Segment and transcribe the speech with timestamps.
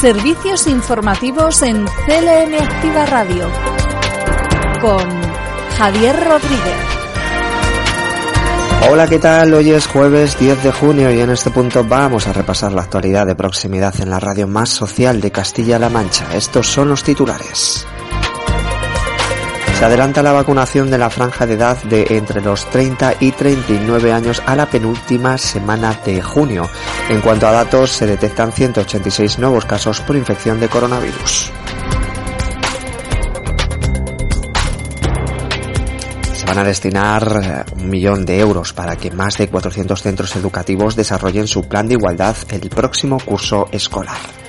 [0.00, 3.50] Servicios informativos en CLM Activa Radio
[4.80, 5.06] con
[5.76, 6.74] Javier Rodríguez.
[8.90, 9.52] Hola, ¿qué tal?
[9.52, 13.26] Hoy es jueves 10 de junio y en este punto vamos a repasar la actualidad
[13.26, 16.34] de proximidad en la radio más social de Castilla-La Mancha.
[16.34, 17.86] Estos son los titulares.
[19.80, 24.12] Se adelanta la vacunación de la franja de edad de entre los 30 y 39
[24.12, 26.68] años a la penúltima semana de junio.
[27.08, 31.50] En cuanto a datos, se detectan 186 nuevos casos por infección de coronavirus.
[36.34, 40.94] Se van a destinar un millón de euros para que más de 400 centros educativos
[40.94, 44.39] desarrollen su plan de igualdad el próximo curso escolar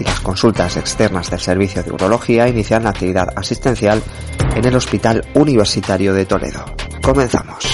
[0.00, 4.02] y las consultas externas del Servicio de Urología inician la actividad asistencial
[4.54, 6.64] en el Hospital Universitario de Toledo.
[7.02, 7.64] Comenzamos.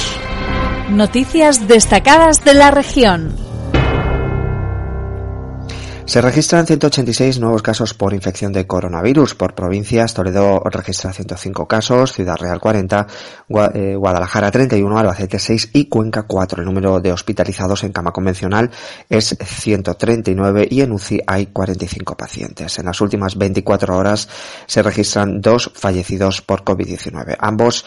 [0.90, 3.45] Noticias destacadas de la región.
[6.06, 9.34] Se registran 186 nuevos casos por infección de coronavirus.
[9.34, 13.08] Por provincias, Toledo registra 105 casos, Ciudad Real 40,
[13.74, 16.60] eh, Guadalajara 31, Albacete 6 y Cuenca 4.
[16.60, 18.70] El número de hospitalizados en cama convencional
[19.10, 22.78] es 139 y en UCI hay 45 pacientes.
[22.78, 24.28] En las últimas 24 horas
[24.66, 27.36] se registran dos fallecidos por COVID-19.
[27.40, 27.84] Ambos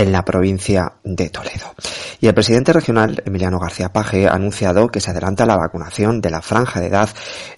[0.00, 1.74] en la provincia de Toledo.
[2.20, 6.30] Y el presidente regional, Emiliano García Paje, ha anunciado que se adelanta la vacunación de
[6.30, 7.08] la franja de edad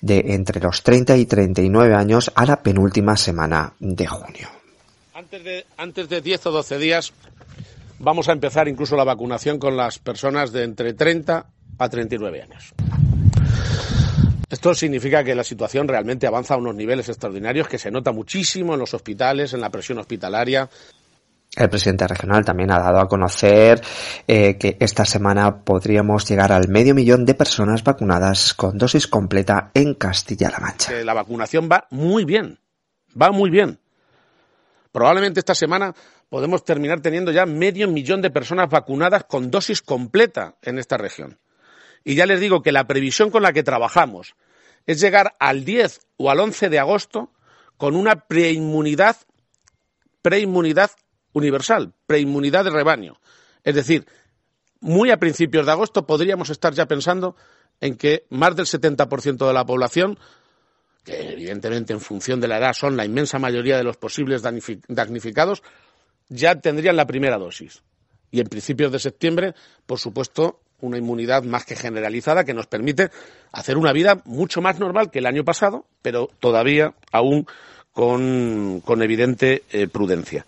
[0.00, 4.48] de entre los 30 y 39 años a la penúltima semana de junio.
[5.14, 7.12] Antes de, antes de 10 o 12 días
[7.98, 11.46] vamos a empezar incluso la vacunación con las personas de entre 30
[11.78, 12.74] a 39 años.
[14.50, 18.74] Esto significa que la situación realmente avanza a unos niveles extraordinarios que se nota muchísimo
[18.74, 20.68] en los hospitales, en la presión hospitalaria.
[21.54, 23.82] El presidente regional también ha dado a conocer
[24.26, 29.70] eh, que esta semana podríamos llegar al medio millón de personas vacunadas con dosis completa
[29.74, 30.92] en Castilla-La Mancha.
[31.04, 32.58] La vacunación va muy bien,
[33.20, 33.78] va muy bien.
[34.92, 35.94] Probablemente esta semana
[36.30, 41.38] podemos terminar teniendo ya medio millón de personas vacunadas con dosis completa en esta región.
[42.02, 44.36] Y ya les digo que la previsión con la que trabajamos
[44.86, 47.30] es llegar al 10 o al 11 de agosto
[47.76, 49.16] con una preinmunidad
[50.22, 50.92] preinmunidad
[51.32, 53.18] universal, preinmunidad de rebaño.
[53.64, 54.06] Es decir,
[54.80, 57.36] muy a principios de agosto podríamos estar ya pensando
[57.80, 60.18] en que más del 70% de la población,
[61.04, 65.62] que evidentemente en función de la edad son la inmensa mayoría de los posibles damnificados,
[66.28, 67.82] ya tendrían la primera dosis.
[68.30, 69.54] Y en principios de septiembre,
[69.86, 73.10] por supuesto, una inmunidad más que generalizada que nos permite
[73.52, 77.46] hacer una vida mucho más normal que el año pasado, pero todavía aún
[77.92, 80.46] con, evidente eh, prudencia.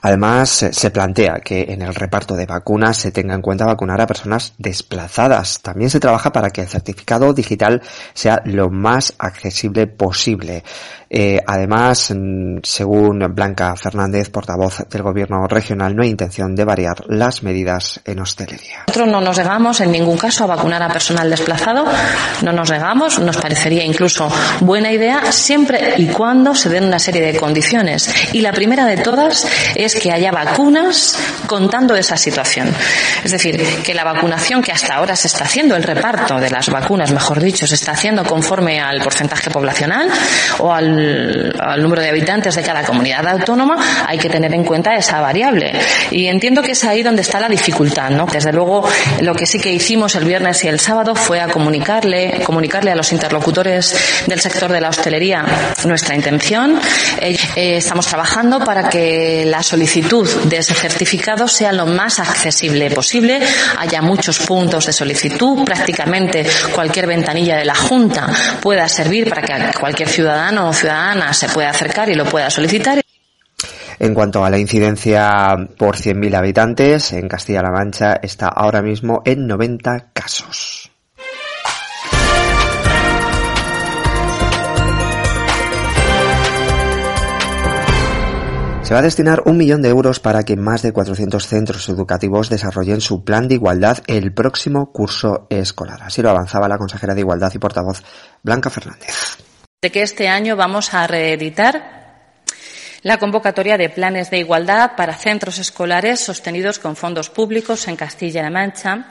[0.00, 4.06] Además, se plantea que en el reparto de vacunas se tenga en cuenta vacunar a
[4.06, 5.60] personas desplazadas.
[5.62, 10.64] También se trabaja para que el certificado digital sea lo más accesible posible.
[11.10, 17.04] Eh, además, mm, según Blanca Fernández, portavoz del Gobierno regional, no hay intención de variar
[17.08, 18.84] las medidas en hostelería.
[18.88, 21.86] Nosotros no nos negamos en ningún caso a vacunar a personal desplazado,
[22.42, 24.30] no nos negamos, nos parecería incluso
[24.60, 28.34] buena idea siempre y cuando se den una serie de condiciones.
[28.34, 32.68] Y la primera de todas es que haya vacunas contando esa situación.
[33.24, 36.68] Es decir, que la vacunación que hasta ahora se está haciendo, el reparto de las
[36.68, 40.10] vacunas, mejor dicho, se está haciendo conforme al porcentaje poblacional
[40.58, 43.76] o al al, número de habitantes de cada comunidad autónoma,
[44.06, 45.72] hay que tener en cuenta esa variable.
[46.10, 48.26] Y entiendo que es ahí donde está la dificultad, ¿no?
[48.26, 48.88] Desde luego,
[49.20, 52.96] lo que sí que hicimos el viernes y el sábado fue a comunicarle, comunicarle a
[52.96, 55.44] los interlocutores del sector de la hostelería
[55.84, 56.78] nuestra intención.
[57.20, 62.90] Eh, eh, estamos trabajando para que la solicitud de ese certificado sea lo más accesible
[62.90, 63.40] posible.
[63.78, 68.28] Haya muchos puntos de solicitud, prácticamente cualquier ventanilla de la Junta
[68.60, 70.87] pueda servir para que cualquier ciudadano o ciudadana
[71.32, 73.00] se puede acercar y lo pueda solicitar.
[73.98, 79.46] En cuanto a la incidencia por 100.000 habitantes, en Castilla-La Mancha está ahora mismo en
[79.46, 80.90] 90 casos.
[88.82, 92.48] Se va a destinar un millón de euros para que más de 400 centros educativos
[92.48, 96.02] desarrollen su plan de igualdad el próximo curso escolar.
[96.02, 98.02] Así lo avanzaba la consejera de Igualdad y portavoz
[98.42, 99.47] Blanca Fernández.
[99.80, 102.24] De que este año vamos a reeditar
[103.02, 108.50] la convocatoria de planes de igualdad para centros escolares sostenidos con fondos públicos en Castilla-La
[108.50, 109.06] Mancha,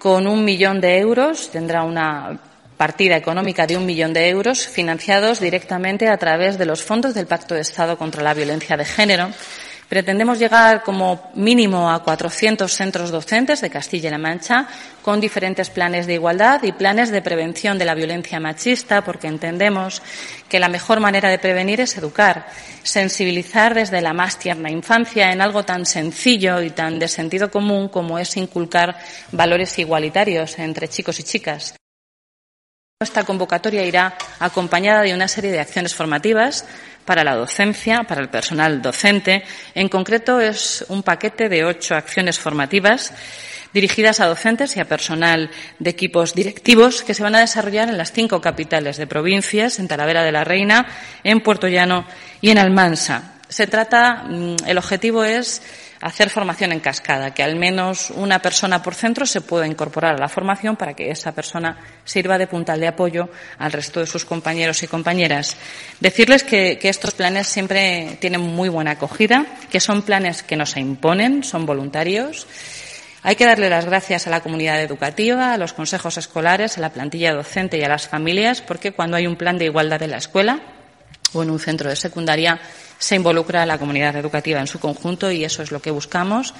[0.00, 1.52] con un millón de euros.
[1.52, 2.40] Tendrá una
[2.76, 7.28] partida económica de un millón de euros financiados directamente a través de los fondos del
[7.28, 9.30] Pacto de Estado contra la Violencia de Género
[9.88, 14.68] Pretendemos llegar como mínimo a 400 centros docentes de Castilla-La Mancha
[15.00, 20.02] con diferentes planes de igualdad y planes de prevención de la violencia machista, porque entendemos
[20.46, 22.48] que la mejor manera de prevenir es educar,
[22.82, 27.88] sensibilizar desde la más tierna infancia en algo tan sencillo y tan de sentido común
[27.88, 28.98] como es inculcar
[29.32, 31.77] valores igualitarios entre chicos y chicas.
[33.00, 36.66] Esta convocatoria irá acompañada de una serie de acciones formativas
[37.04, 39.44] para la docencia, para el personal docente.
[39.76, 43.14] En concreto, es un paquete de ocho acciones formativas
[43.72, 45.48] dirigidas a docentes y a personal
[45.78, 49.86] de equipos directivos que se van a desarrollar en las cinco capitales de provincias, en
[49.86, 50.88] Talavera de la Reina,
[51.22, 52.04] en Puerto Llano
[52.40, 53.34] y en Almansa.
[53.48, 55.62] Se trata, mm, el objetivo es
[56.00, 60.18] hacer formación en cascada, que al menos una persona por centro se pueda incorporar a
[60.18, 63.28] la formación para que esa persona sirva de puntal de apoyo
[63.58, 65.56] al resto de sus compañeros y compañeras.
[66.00, 70.66] Decirles que, que estos planes siempre tienen muy buena acogida, que son planes que no
[70.66, 72.46] se imponen, son voluntarios.
[73.22, 76.92] Hay que darle las gracias a la comunidad educativa, a los consejos escolares, a la
[76.92, 80.18] plantilla docente y a las familias, porque cuando hay un plan de igualdad en la
[80.18, 80.60] escuela
[81.32, 82.60] o en un centro de secundaria,
[82.98, 86.54] se involucra a la comunidad educativa en su conjunto y eso es lo que buscamos.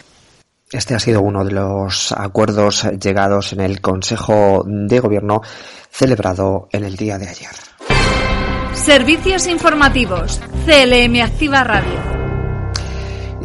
[0.71, 5.41] Este ha sido uno de los acuerdos llegados en el Consejo de Gobierno
[5.91, 7.51] celebrado en el día de ayer.
[8.75, 10.41] Servicios informativos.
[10.67, 12.18] CLM Activa Radio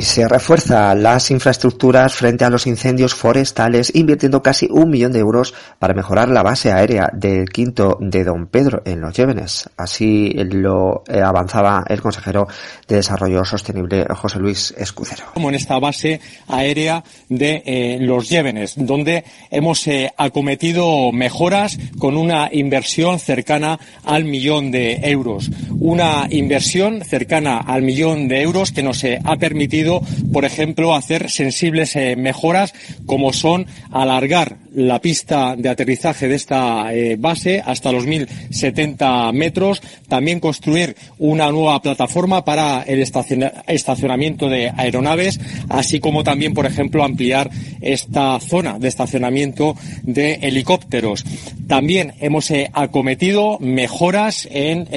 [0.02, 5.54] se refuerza las infraestructuras frente a los incendios forestales, invirtiendo casi un millón de euros
[5.78, 9.70] para mejorar la base aérea del quinto de Don Pedro en los Llévenes.
[9.78, 12.48] Así lo eh, avanzaba el consejero
[12.88, 15.26] de Desarrollo Sostenible, José Luis Escudero.
[15.36, 22.18] Como en esta base aérea de eh, los Llévenes, donde hemos eh, acometido mejoras con
[22.18, 25.52] una inversión cercana al millón de euros.
[25.80, 29.83] Una inversión cercana al millón de euros que nos ha permitido
[30.32, 32.74] por ejemplo, hacer sensibles eh, mejoras
[33.06, 39.82] como son alargar la pista de aterrizaje de esta eh, base hasta los 1.070 metros,
[40.08, 45.40] también construir una nueva plataforma para el estacionamiento de aeronaves,
[45.70, 47.52] así como también, por ejemplo, ampliar
[47.82, 51.24] esta zona de estacionamiento de helicópteros.
[51.68, 54.88] También hemos eh, acometido mejoras en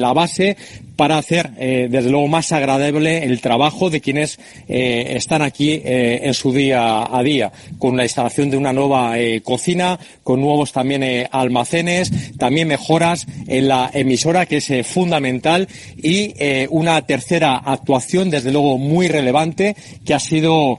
[0.00, 0.56] la base
[0.96, 6.20] para hacer, eh, desde luego, más agradable el trabajo de quienes eh, están aquí eh,
[6.24, 9.14] en su día a día, con la instalación de una nueva
[9.44, 16.34] cocina, con nuevos también almacenes, también mejoras en la emisora, que es fundamental, y
[16.70, 20.78] una tercera actuación, desde luego, muy relevante, que ha sido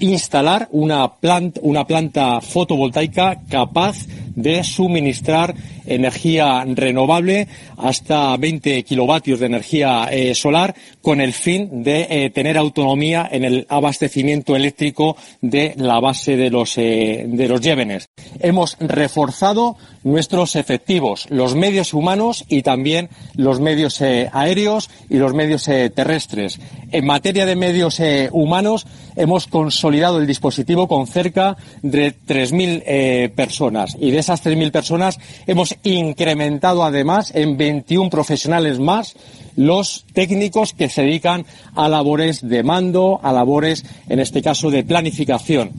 [0.00, 5.54] instalar una planta, una planta fotovoltaica capaz de suministrar
[5.86, 12.56] energía renovable hasta 20 kilovatios de energía eh, solar con el fin de eh, tener
[12.56, 18.08] autonomía en el abastecimiento eléctrico de la base de los, eh, de los Llévenes.
[18.40, 25.64] Hemos reforzado nuestros efectivos, los medios humanos y también los medios aéreos y los medios
[25.64, 26.60] terrestres.
[26.92, 28.00] En materia de medios
[28.30, 35.18] humanos hemos consolidado el dispositivo con cerca de 3.000 personas y de esas 3.000 personas
[35.46, 39.16] hemos incrementado además en 21 profesionales más
[39.56, 44.84] los técnicos que se dedican a labores de mando, a labores, en este caso, de
[44.84, 45.70] planificación.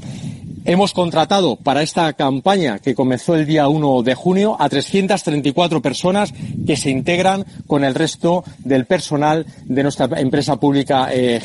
[0.67, 6.34] Hemos contratado para esta campaña que comenzó el día 1 de junio a 334 personas
[6.65, 11.39] que se integran con el resto del personal de nuestra empresa pública eh.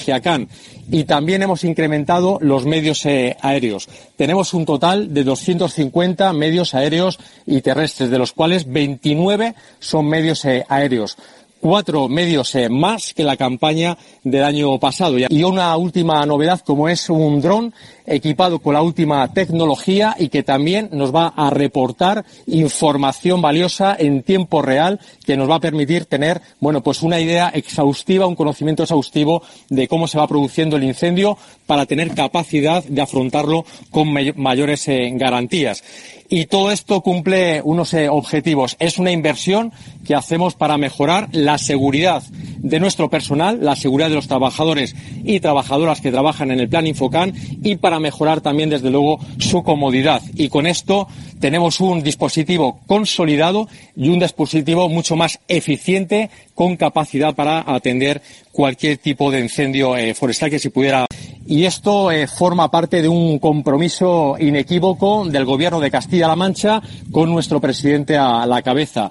[0.91, 3.91] Y también hemos incrementado los medios eh, aéreos.
[4.17, 10.47] Tenemos un total de 250 medios aéreos y terrestres, de los cuales 29 son medios
[10.47, 11.19] eh, aéreos
[11.61, 15.17] cuatro medios eh, más que la campaña del año pasado.
[15.19, 17.75] Y una última novedad como es un dron
[18.11, 24.23] equipado con la última tecnología y que también nos va a reportar información valiosa en
[24.23, 28.83] tiempo real que nos va a permitir tener, bueno, pues una idea exhaustiva, un conocimiento
[28.83, 34.89] exhaustivo de cómo se va produciendo el incendio para tener capacidad de afrontarlo con mayores
[34.89, 35.85] eh, garantías.
[36.33, 38.77] Y todo esto cumple unos eh, objetivos.
[38.79, 39.73] Es una inversión
[40.05, 42.23] que hacemos para mejorar la seguridad
[42.59, 46.87] de nuestro personal, la seguridad de los trabajadores y trabajadoras que trabajan en el plan
[46.87, 50.23] Infocan y para mejorar también, desde luego, su comodidad.
[50.35, 51.07] Y con esto
[51.41, 58.21] tenemos un dispositivo consolidado y un dispositivo mucho más eficiente con capacidad para atender
[58.53, 61.07] cualquier tipo de incendio eh, forestal que se pudiera.
[61.47, 67.31] Y esto eh, forma parte de un compromiso inequívoco del Gobierno de Castilla-La Mancha con
[67.31, 69.11] nuestro presidente a la cabeza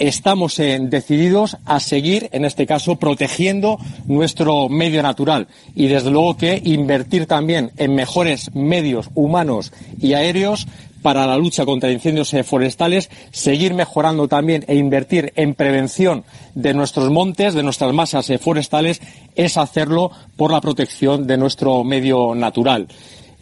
[0.00, 6.36] estamos eh, decididos a seguir, en este caso, protegiendo nuestro medio natural y, desde luego,
[6.36, 10.66] que invertir también en mejores medios humanos y aéreos
[11.02, 16.74] para la lucha contra incendios eh, forestales, seguir mejorando también e invertir en prevención de
[16.74, 19.00] nuestros montes, de nuestras masas eh, forestales,
[19.34, 22.88] es hacerlo por la protección de nuestro medio natural.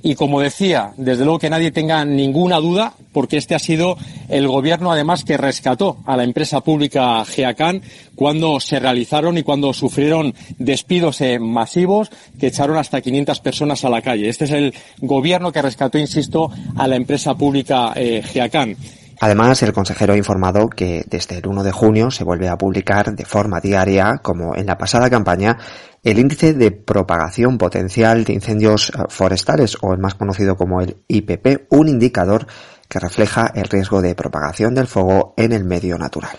[0.02, 3.96] Y como decía, desde luego que nadie tenga ninguna duda, porque este ha sido
[4.28, 7.82] el gobierno además que rescató a la empresa pública GEACAN
[8.14, 13.90] cuando se realizaron y cuando sufrieron despidos eh, masivos que echaron hasta 500 personas a
[13.90, 14.28] la calle.
[14.28, 18.76] Este es el gobierno que rescató, insisto, a la empresa pública eh, GEACAN.
[19.20, 23.14] Además, el consejero ha informado que desde el 1 de junio se vuelve a publicar
[23.14, 25.58] de forma diaria, como en la pasada campaña,
[26.02, 30.98] el índice de propagación potencial de incendios eh, forestales, o el más conocido como el
[31.08, 32.46] IPP, un indicador
[32.88, 36.38] que refleja el riesgo de propagación del fuego en el medio natural.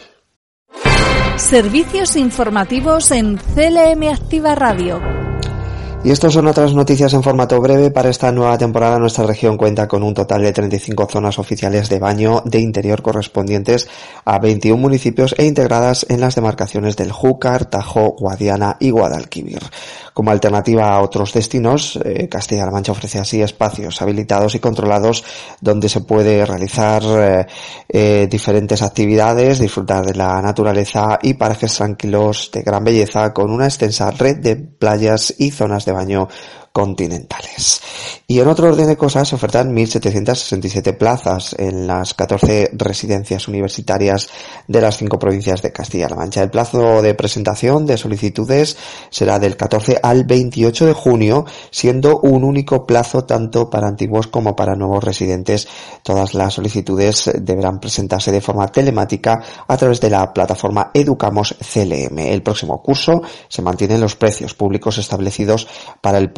[1.35, 5.28] Servicios informativos en CLM Activa Radio.
[6.01, 7.91] Y estas son otras noticias en formato breve.
[7.91, 11.99] Para esta nueva temporada nuestra región cuenta con un total de 35 zonas oficiales de
[11.99, 13.89] baño de interior correspondientes
[14.23, 19.59] a 21 municipios e integradas en las demarcaciones del Júcar, Tajo, Guadiana y Guadalquivir.
[20.13, 25.23] Como alternativa a otros destinos, eh, Castilla-La Mancha ofrece así espacios habilitados y controlados
[25.61, 27.47] donde se puede realizar eh,
[27.87, 33.65] eh, diferentes actividades, disfrutar de la naturaleza y parajes tranquilos de gran belleza con una
[33.65, 36.27] extensa red de playas y zonas de baño
[36.79, 37.81] continentales.
[38.25, 44.29] Y en otro orden de cosas se ofertan 1.767 plazas en las 14 residencias universitarias
[44.67, 46.41] de las cinco provincias de Castilla-La Mancha.
[46.41, 48.77] El plazo de presentación de solicitudes
[49.09, 54.55] será del 14 al 28 de junio, siendo un único plazo tanto para antiguos como
[54.55, 55.67] para nuevos residentes.
[56.03, 62.19] Todas las solicitudes deberán presentarse de forma telemática a través de la plataforma Educamos CLM.
[62.19, 65.67] El próximo curso se mantienen los precios públicos establecidos
[65.99, 66.31] para el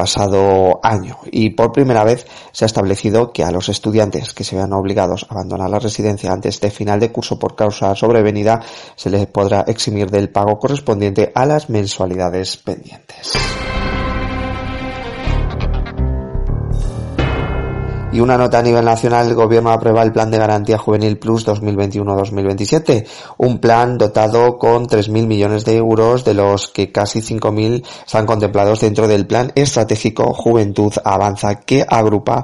[0.84, 4.74] año y por primera vez se ha establecido que a los estudiantes que se vean
[4.74, 8.62] obligados a abandonar la residencia antes de final de curso por causa sobrevenida
[8.96, 13.34] se les podrá eximir del pago correspondiente a las mensualidades pendientes.
[18.14, 21.48] Y una nota a nivel nacional, el gobierno aprueba el Plan de Garantía Juvenil Plus
[21.48, 28.26] 2021-2027, un plan dotado con 3.000 millones de euros, de los que casi 5.000 están
[28.26, 32.44] contemplados dentro del Plan Estratégico Juventud Avanza, que agrupa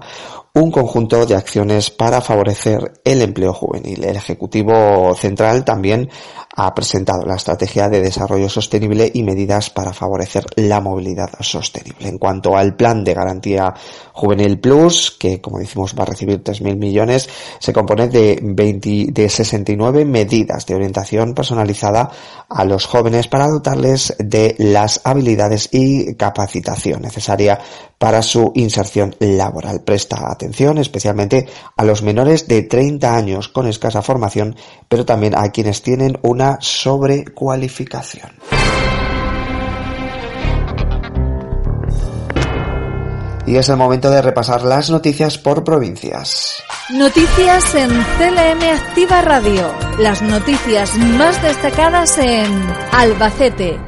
[0.57, 4.03] un conjunto de acciones para favorecer el empleo juvenil.
[4.03, 6.09] El Ejecutivo Central también
[6.55, 12.09] ha presentado la estrategia de desarrollo sostenible y medidas para favorecer la movilidad sostenible.
[12.09, 13.71] En cuanto al plan de garantía
[14.13, 19.29] juvenil plus, que como decimos va a recibir 3.000 millones, se compone de 20, de
[19.29, 22.09] 69 medidas de orientación personalizada
[22.49, 27.59] a los jóvenes para dotarles de las habilidades y capacitación necesaria
[27.99, 29.83] para su inserción laboral.
[29.83, 30.46] Presta atención
[30.77, 34.55] especialmente a los menores de 30 años con escasa formación,
[34.87, 38.31] pero también a quienes tienen una sobrecualificación.
[43.47, 46.61] Y es el momento de repasar las noticias por provincias.
[46.89, 49.71] Noticias en CLM Activa Radio.
[49.99, 52.51] Las noticias más destacadas en
[52.91, 53.79] Albacete,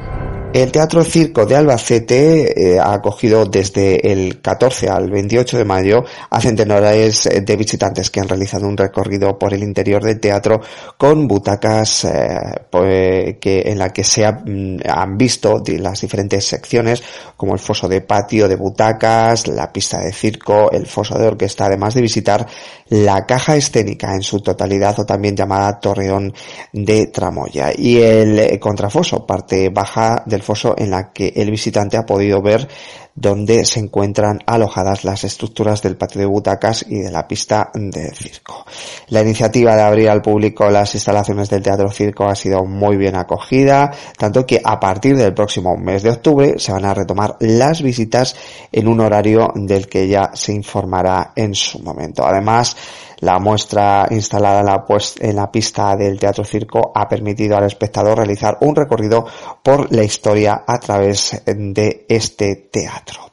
[0.52, 6.04] el Teatro Circo de Albacete eh, ha acogido desde el 14 al 28 de mayo
[6.28, 10.60] a centenares de visitantes que han realizado un recorrido por el interior del teatro
[10.96, 17.02] con butacas eh, pues, en la que se mm, han visto las diferentes secciones
[17.36, 21.66] como el foso de patio de butacas, la pista de circo, el foso de orquesta,
[21.66, 22.46] además de visitar
[22.88, 26.34] la caja escénica en su totalidad o también llamada Torreón
[26.72, 27.72] de Tramoya.
[27.76, 32.68] Y el contrafoso, parte baja del foso en la que el visitante ha podido ver
[33.14, 38.14] donde se encuentran alojadas las estructuras del patio de butacas y de la pista de
[38.14, 38.64] circo.
[39.08, 43.16] La iniciativa de abrir al público las instalaciones del Teatro Circo ha sido muy bien
[43.16, 47.82] acogida, tanto que a partir del próximo mes de octubre se van a retomar las
[47.82, 48.36] visitas
[48.72, 52.26] en un horario del que ya se informará en su momento.
[52.26, 52.76] Además,
[53.20, 57.64] la muestra instalada en la, pues, en la pista del Teatro Circo ha permitido al
[57.64, 59.24] espectador realizar un recorrido
[59.62, 63.30] por la historia a través de este teatro.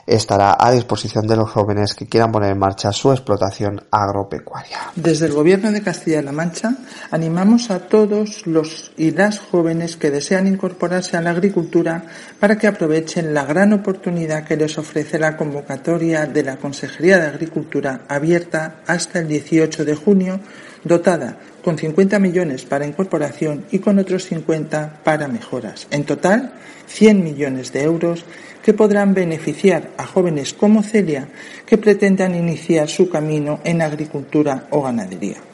[0.06, 4.78] estará a disposición de los jóvenes que quieran poner en marcha su explotación agropecuaria.
[4.94, 6.74] Desde el Gobierno de Castilla-La Mancha
[7.10, 12.04] animamos a todos los y las jóvenes que desean incorporarse a la agricultura
[12.38, 17.28] para que aprovechen la gran oportunidad que les ofrece la convocatoria de la Consejería de
[17.28, 20.40] Agricultura abierta hasta el 18 de junio,
[20.84, 25.86] dotada con 50 millones para incorporación y con otros 50 para mejoras.
[25.90, 26.54] En total,
[26.86, 28.24] 100 millones de euros
[28.62, 31.28] que podrán beneficiar a jóvenes como Celia
[31.66, 35.49] que pretendan iniciar su camino en agricultura o ganadería.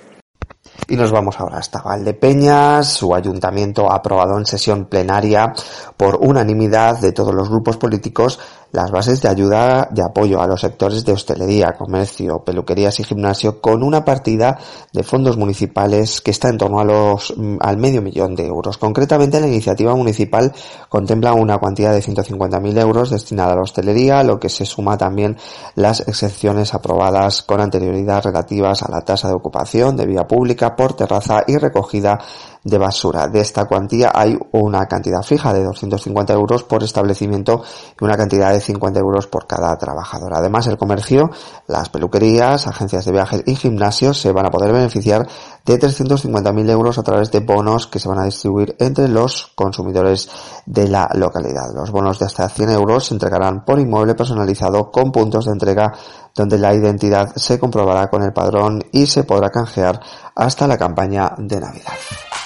[0.89, 2.87] Y nos vamos ahora hasta Valdepeñas.
[2.87, 5.53] Su ayuntamiento ha aprobado en sesión plenaria
[5.97, 8.39] por unanimidad de todos los grupos políticos
[8.77, 13.59] las bases de ayuda de apoyo a los sectores de hostelería, comercio, peluquerías y gimnasio
[13.59, 14.59] con una partida
[14.93, 18.77] de fondos municipales que está en torno a los mm, al medio millón de euros.
[18.77, 20.53] Concretamente, la iniciativa municipal
[20.91, 25.39] contempla una cuantía de 150.000 euros destinada a la hostelería, lo que se suma también
[25.75, 30.95] las excepciones aprobadas con anterioridad relativas a la tasa de ocupación de vía pública por
[30.95, 32.19] terraza y recogida
[32.67, 33.29] de basura.
[33.29, 37.63] De esta cuantía hay una cantidad fija de 250 euros por establecimiento
[37.99, 40.35] y una cantidad de 50 euros por cada trabajador.
[40.35, 41.31] Además, el comercio,
[41.69, 45.29] las peluquerías, agencias de viajes y gimnasios se van a poder beneficiar
[45.65, 50.29] de 350.000 euros a través de bonos que se van a distribuir entre los consumidores
[50.67, 51.73] de la localidad.
[51.73, 55.93] Los bonos de hasta 100 euros se entregarán por inmueble personalizado con puntos de entrega
[56.35, 60.01] donde la identidad se comprobará con el padrón y se podrá canjear
[60.35, 61.95] hasta la campaña de Navidad.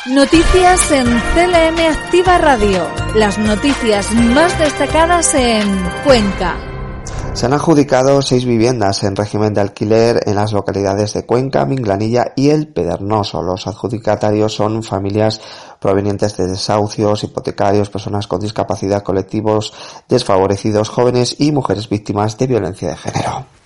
[0.07, 2.89] Noticias en CLM Activa Radio.
[3.15, 5.69] Las noticias más destacadas en
[6.05, 6.57] Cuenca.
[7.35, 12.33] Se han adjudicado seis viviendas en régimen de alquiler en las localidades de Cuenca, Minglanilla
[12.35, 13.43] y El Pedernoso.
[13.43, 15.39] Los adjudicatarios son familias
[15.79, 19.75] provenientes de desahucios, hipotecarios, personas con discapacidad, colectivos
[20.09, 23.60] desfavorecidos, jóvenes y mujeres víctimas de violencia de género.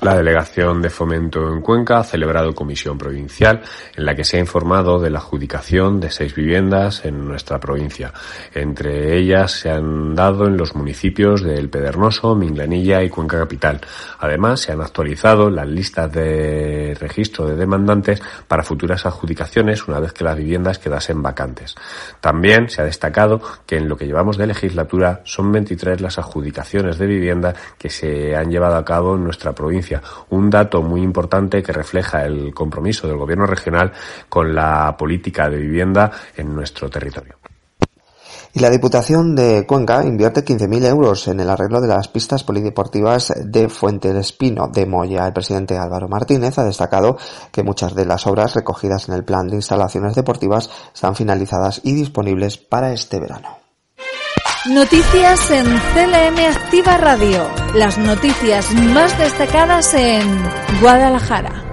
[0.00, 3.62] La Delegación de Fomento en Cuenca ha celebrado comisión provincial
[3.96, 8.12] en la que se ha informado de la adjudicación de seis viviendas en nuestra provincia.
[8.54, 13.80] Entre ellas se han dado en los municipios de El Pedernoso, Minglanilla y Cuenca Capital.
[14.20, 20.12] Además, se han actualizado las listas de registro de demandantes para futuras adjudicaciones una vez
[20.12, 21.74] que las viviendas quedasen vacantes.
[22.20, 26.98] También se ha destacado que en lo que llevamos de legislatura son 23 las adjudicaciones
[26.98, 29.87] de vivienda que se han llevado a cabo en nuestra provincia.
[30.30, 33.92] Un dato muy importante que refleja el compromiso del Gobierno regional
[34.28, 37.36] con la política de vivienda en nuestro territorio.
[38.54, 43.32] Y la Diputación de Cuenca invierte 15.000 euros en el arreglo de las pistas polideportivas
[43.44, 45.26] de Fuente del Espino de Moya.
[45.26, 47.18] El presidente Álvaro Martínez ha destacado
[47.52, 51.92] que muchas de las obras recogidas en el plan de instalaciones deportivas están finalizadas y
[51.92, 53.67] disponibles para este verano.
[54.66, 57.48] Noticias en CLM Activa Radio.
[57.74, 60.26] Las noticias más destacadas en
[60.80, 61.64] Guadalajara.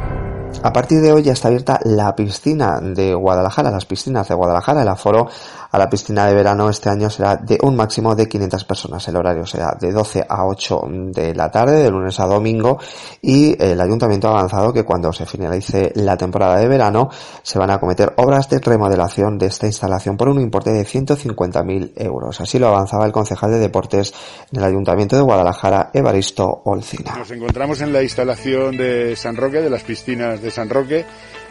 [0.62, 4.84] A partir de hoy ya está abierta la piscina de Guadalajara, las piscinas de Guadalajara.
[4.84, 5.28] El aforo
[5.76, 9.06] a la piscina de verano este año será de un máximo de 500 personas.
[9.10, 12.80] El horario será de 12 a 8 de la tarde, de lunes a domingo,
[13.22, 17.10] y el ayuntamiento ha avanzado que cuando se finalice la temporada de verano
[17.44, 21.92] se van a cometer obras de remodelación de esta instalación por un importe de 150.000
[21.98, 22.40] euros.
[22.40, 24.14] Así lo avanzaba el concejal de deportes
[24.54, 27.18] en el ayuntamiento de Guadalajara, Evaristo Olcina.
[27.18, 31.06] Nos encontramos en la instalación de San Roque, de las piscinas de San Roque,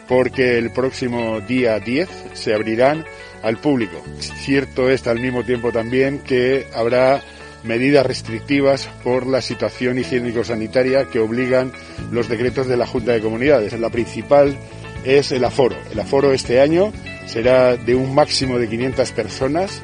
[0.07, 3.05] porque el próximo día 10 se abrirán
[3.45, 4.01] al público.
[4.19, 7.21] Cierto es al mismo tiempo también que habrá
[7.63, 11.71] medidas restrictivas por la situación higiénico-sanitaria que obligan
[12.11, 13.79] los decretos de la Junta de Comunidades.
[13.79, 14.57] La principal
[15.03, 15.75] es el aforo.
[15.91, 16.91] El aforo este año
[17.27, 19.83] será de un máximo de 500 personas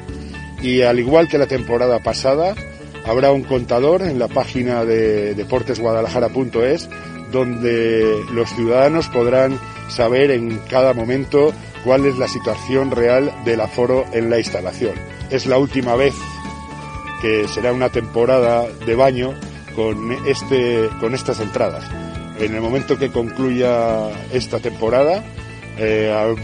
[0.60, 2.56] y al igual que la temporada pasada
[3.06, 6.88] habrá un contador en la página de deportesguadalajara.es
[7.30, 9.58] donde los ciudadanos podrán
[9.92, 11.52] saber en cada momento
[11.84, 14.94] cuál es la situación real del aforo en la instalación.
[15.30, 16.14] Es la última vez
[17.20, 19.34] que será una temporada de baño
[19.76, 21.84] con, este, con estas entradas.
[22.40, 25.22] En el momento que concluya esta temporada,
[25.78, 26.34] eh,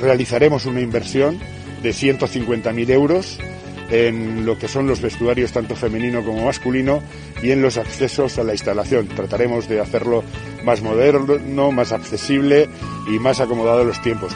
[0.00, 1.38] realizaremos una inversión
[1.82, 3.38] de 150.000 euros
[3.90, 7.02] en lo que son los vestuarios tanto femenino como masculino
[7.42, 9.08] y en los accesos a la instalación.
[9.08, 10.22] Trataremos de hacerlo
[10.64, 12.68] más moderno, más accesible
[13.08, 14.32] y más acomodado a los tiempos.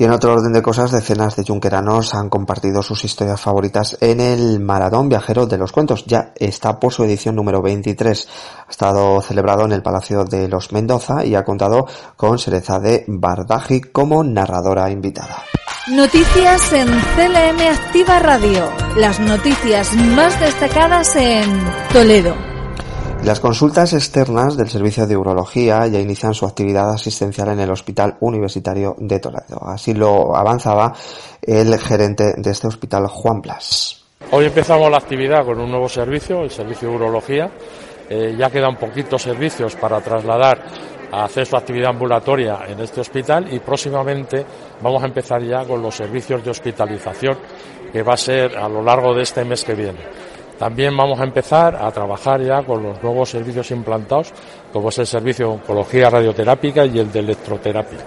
[0.00, 4.20] Y en otro orden de cosas, decenas de yunqueranos han compartido sus historias favoritas en
[4.20, 6.06] el Maratón Viajero de los Cuentos.
[6.06, 8.26] Ya está por su edición número 23.
[8.66, 11.86] Ha estado celebrado en el Palacio de los Mendoza y ha contado
[12.16, 15.44] con Cereza de Bardaji como narradora invitada.
[15.88, 18.70] Noticias en CLM Activa Radio.
[18.96, 21.42] Las noticias más destacadas en
[21.90, 22.34] Toledo.
[23.24, 28.18] Las consultas externas del Servicio de Urología ya inician su actividad asistencial en el Hospital
[28.20, 29.58] Universitario de Toledo.
[29.62, 30.92] Así lo avanzaba
[31.40, 34.04] el gerente de este hospital, Juan Blas.
[34.32, 37.50] Hoy empezamos la actividad con un nuevo servicio, el servicio de urología.
[38.10, 40.62] Eh, ya quedan poquitos servicios para trasladar
[41.12, 44.44] a hacer su actividad ambulatoria en este hospital y próximamente
[44.80, 47.38] vamos a empezar ya con los servicios de hospitalización
[47.92, 49.98] que va a ser a lo largo de este mes que viene.
[50.58, 54.32] También vamos a empezar a trabajar ya con los nuevos servicios implantados,
[54.72, 57.98] como es el servicio de oncología radioterápica y el de electroterapia.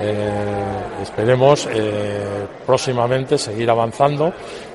[0.00, 4.32] Eh, esperemos eh, próximamente seguir avanzando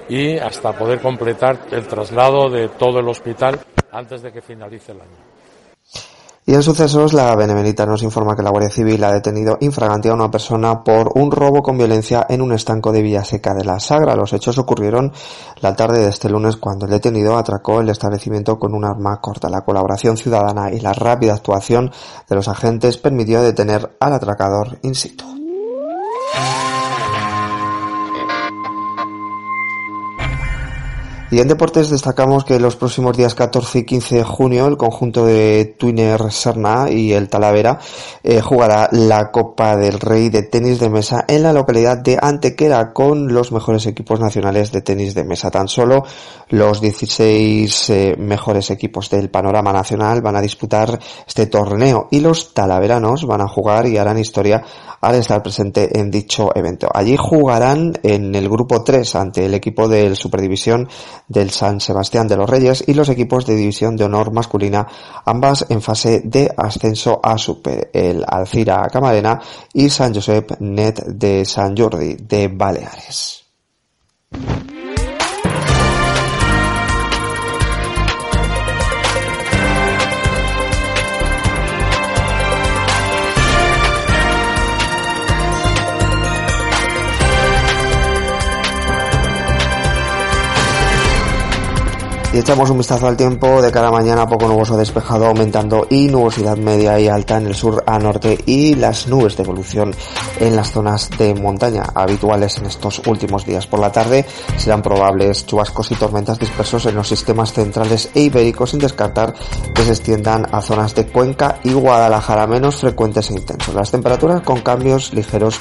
[0.07, 3.59] y hasta poder completar el traslado de todo el hospital
[3.91, 5.38] antes de que finalice el año.
[6.49, 10.15] Y en sucesos, la Benemérita nos informa que la Guardia Civil ha detenido infragante a
[10.15, 14.15] una persona por un robo con violencia en un estanco de Villaseca de la Sagra.
[14.15, 15.13] Los hechos ocurrieron
[15.61, 19.47] la tarde de este lunes cuando el detenido atracó el establecimiento con un arma corta.
[19.47, 21.91] La colaboración ciudadana y la rápida actuación
[22.27, 25.25] de los agentes permitió detener al atracador in situ.
[31.31, 35.27] Y en deportes destacamos que los próximos días 14 y 15 de junio el conjunto
[35.27, 37.77] de Twinner Serna y el Talavera
[38.23, 42.93] eh, jugará la Copa del Rey de tenis de mesa en la localidad de Antequera
[42.93, 45.51] con los mejores equipos nacionales de tenis de mesa.
[45.51, 46.03] Tan solo
[46.49, 52.55] los 16 eh, mejores equipos del panorama nacional van a disputar este torneo y los
[52.55, 54.63] talaveranos van a jugar y harán historia
[55.01, 56.89] al estar presente en dicho evento.
[56.93, 60.87] Allí jugarán en el grupo 3 ante el equipo del Superdivisión
[61.27, 64.87] del San Sebastián de los Reyes y los equipos de División de Honor masculina,
[65.25, 69.39] ambas en fase de ascenso a Super, el Alcira Camarena
[69.73, 73.45] y San Josep Net de San Jordi de Baleares.
[92.31, 96.57] Y echamos un vistazo al tiempo de cara mañana, poco nuboso despejado, aumentando y nubosidad
[96.57, 99.95] media y alta en el sur a norte y las nubes de evolución
[100.39, 103.65] en las zonas de montaña habituales en estos últimos días.
[103.65, 108.69] Por la tarde serán probables chubascos y tormentas dispersos en los sistemas centrales e ibéricos
[108.69, 109.33] sin descartar
[109.73, 113.73] que se extiendan a zonas de Cuenca y Guadalajara menos frecuentes e intensos.
[113.73, 115.59] Las temperaturas con cambios ligeros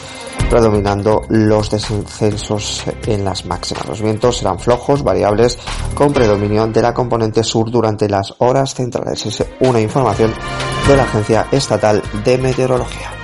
[0.48, 3.86] predominando los descensos en las máximas.
[3.86, 5.58] Los vientos serán flojos, variables,
[5.94, 9.24] con predominio de la componente sur durante las horas centrales.
[9.26, 10.32] Es una información
[10.86, 13.17] de la Agencia Estatal de Meteorología.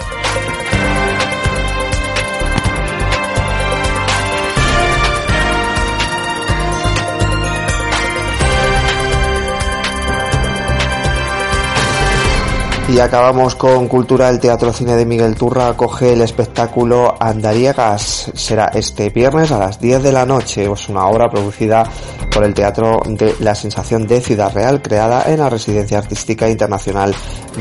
[12.87, 14.29] Y acabamos con Cultura.
[14.29, 18.31] El Teatro Cine de Miguel Turra acoge el espectáculo Andariegas.
[18.35, 20.71] Será este viernes a las 10 de la noche.
[20.71, 21.85] Es una obra producida
[22.31, 27.15] por el Teatro de la Sensación de Ciudad Real, creada en la Residencia Artística Internacional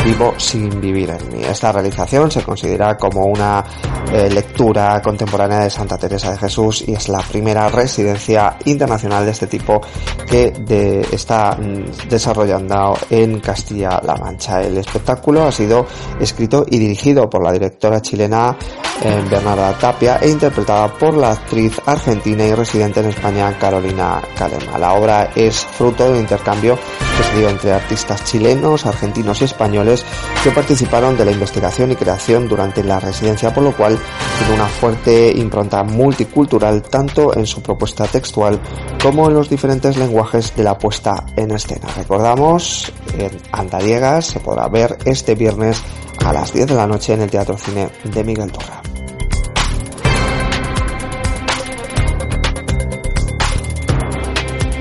[0.04, 1.44] Vivo sin vivir en mí.
[1.44, 3.64] Esta realización se considera como una
[4.12, 9.32] eh, lectura contemporánea de Santa Teresa de Jesús y es la primera residencia internacional de
[9.32, 9.80] este tipo
[10.28, 10.52] que
[11.12, 14.62] está mm, desarrollando en Castilla-La Mancha.
[14.62, 15.13] El espectáculo
[15.44, 15.86] ha sido
[16.20, 18.56] escrito y dirigido por la directora chilena
[19.02, 24.78] eh, Bernarda Tapia e interpretada por la actriz argentina y residente en España Carolina Calema.
[24.78, 29.46] La obra es fruto de un intercambio que se dio entre artistas chilenos, argentinos y
[29.46, 30.06] españoles
[30.44, 33.98] que participaron de la investigación y creación durante la residencia, por lo cual
[34.38, 38.60] tiene una fuerte impronta multicultural tanto en su propuesta textual
[39.02, 41.88] como en los diferentes lenguajes de la puesta en escena.
[41.96, 45.82] Recordamos, en Andaliegas se podrá ver este viernes
[46.24, 48.83] a las 10 de la noche en el Teatro Cine de Miguel Torra.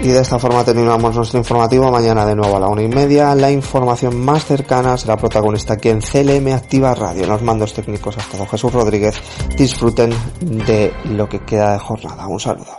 [0.03, 1.93] Y de esta forma terminamos nuestro informativo.
[1.93, 3.37] Mañana de nuevo a la una y media.
[3.37, 7.25] La información más cercana será protagonista aquí en CLM Activa Radio.
[7.29, 9.15] Los mandos técnicos hasta don Jesús Rodríguez.
[9.57, 12.27] Disfruten de lo que queda de jornada.
[12.27, 12.79] Un saludo.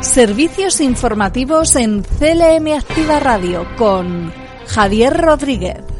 [0.00, 4.32] Servicios informativos en CLM Activa Radio con
[4.66, 5.97] Javier Rodríguez.